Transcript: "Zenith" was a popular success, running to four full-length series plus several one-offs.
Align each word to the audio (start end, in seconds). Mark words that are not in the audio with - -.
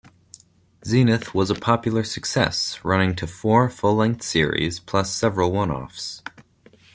"Zenith" 0.83 1.35
was 1.35 1.51
a 1.51 1.53
popular 1.53 2.03
success, 2.03 2.79
running 2.83 3.15
to 3.17 3.27
four 3.27 3.69
full-length 3.69 4.23
series 4.23 4.79
plus 4.79 5.13
several 5.13 5.51
one-offs. 5.51 6.23